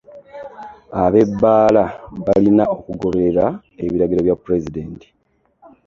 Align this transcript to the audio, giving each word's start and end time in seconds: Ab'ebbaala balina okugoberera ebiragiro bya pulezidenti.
Ab'ebbaala 1.03 1.83
balina 2.25 2.63
okugoberera 2.75 3.45
ebiragiro 3.85 4.21
bya 4.23 4.35
pulezidenti. 4.43 5.07